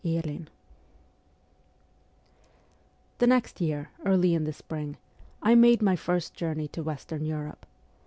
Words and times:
VIII 0.03 0.47
THE 3.19 3.27
next 3.27 3.61
year, 3.61 3.91
early 4.03 4.33
in 4.33 4.45
the 4.45 4.51
spring, 4.51 4.97
I 5.43 5.53
made 5.53 5.83
my 5.83 5.95
first 5.95 6.33
journey 6.33 6.67
to 6.69 6.81
Western 6.81 7.23
Europe. 7.23 7.67